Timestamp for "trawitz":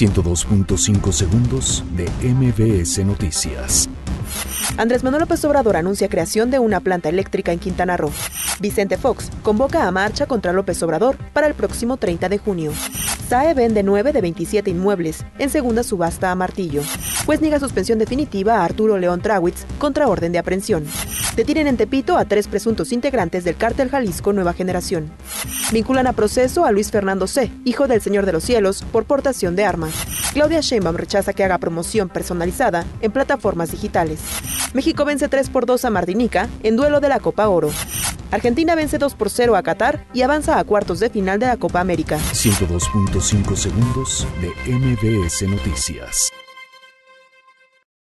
19.22-19.66